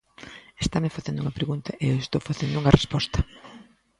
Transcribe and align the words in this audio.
Estame 0.63 0.95
facendo 0.97 1.21
unha 1.23 1.37
pregunta 1.39 1.69
e 1.73 1.85
eu 1.93 1.97
estou 1.99 2.21
facendo 2.29 2.59
unha 2.61 2.75
resposta. 2.79 3.19